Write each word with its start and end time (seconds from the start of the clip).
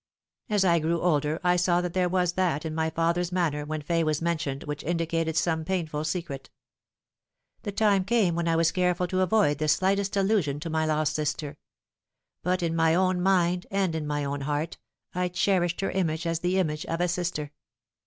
As 0.49 0.65
I 0.65 0.79
grew 0.79 0.99
older 0.99 1.39
I 1.43 1.55
saw 1.55 1.79
that 1.81 1.93
there 1.93 2.09
was 2.09 2.33
that 2.33 2.65
in 2.65 2.73
my 2.73 2.89
father's 2.89 3.31
manner 3.31 3.65
when 3.65 3.83
Fay 3.83 4.03
was 4.03 4.19
mentioned 4.19 4.63
which 4.63 4.81
indicated 4.81 5.37
some 5.37 5.63
painful 5.63 6.05
secret. 6.05 6.49
The 7.61 7.71
time 7.71 8.03
came 8.05 8.33
when 8.33 8.47
I 8.47 8.55
was 8.55 8.71
careful 8.71 9.05
to 9.05 9.21
avoid 9.21 9.59
the 9.59 9.67
slightest 9.67 10.17
allusion 10.17 10.59
to 10.61 10.71
my 10.71 10.87
lost 10.87 11.13
sister; 11.13 11.55
but 12.41 12.63
in 12.63 12.75
my 12.75 12.95
own 12.95 13.21
mind 13.21 13.67
and 13.69 13.93
in 13.93 14.07
my 14.07 14.25
own 14.25 14.41
heart 14.41 14.79
I 15.13 15.27
cherished 15.27 15.81
her 15.81 15.91
image 15.91 16.25
as 16.25 16.39
the 16.39 16.57
image 16.57 16.83
of 16.87 16.99
a 16.99 17.07
sister. 17.07 17.51